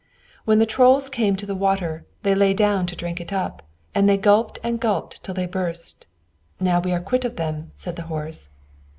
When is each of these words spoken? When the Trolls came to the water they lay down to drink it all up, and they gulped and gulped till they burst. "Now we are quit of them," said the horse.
When 0.45 0.57
the 0.57 0.65
Trolls 0.65 1.09
came 1.11 1.35
to 1.35 1.45
the 1.45 1.53
water 1.53 2.07
they 2.23 2.33
lay 2.33 2.55
down 2.55 2.87
to 2.87 2.95
drink 2.95 3.21
it 3.21 3.31
all 3.31 3.39
up, 3.45 3.67
and 3.93 4.09
they 4.09 4.17
gulped 4.17 4.57
and 4.63 4.79
gulped 4.79 5.21
till 5.23 5.35
they 5.35 5.45
burst. 5.45 6.07
"Now 6.59 6.79
we 6.79 6.91
are 6.91 6.99
quit 6.99 7.23
of 7.23 7.35
them," 7.35 7.69
said 7.75 7.97
the 7.97 8.01
horse. 8.09 8.49